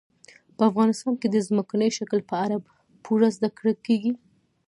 په 0.55 0.61
افغانستان 0.69 1.13
کې 1.21 1.27
د 1.31 1.37
ځمکني 1.47 1.89
شکل 1.97 2.19
په 2.29 2.35
اړه 2.45 2.57
پوره 3.03 3.29
زده 3.35 3.49
کړه 3.57 3.73
کېږي. 3.85 4.13